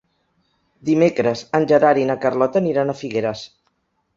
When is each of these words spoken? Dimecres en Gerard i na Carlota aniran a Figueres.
Dimecres 0.89 1.43
en 1.59 1.67
Gerard 1.73 2.03
i 2.05 2.07
na 2.13 2.17
Carlota 2.25 2.63
aniran 2.65 2.95
a 2.95 2.99
Figueres. 3.03 3.45